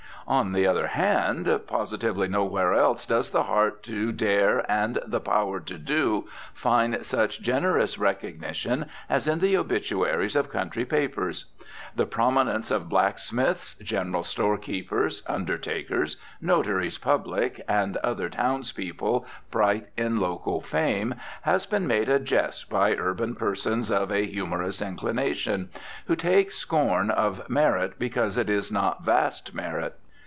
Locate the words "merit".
27.49-27.99, 29.53-29.97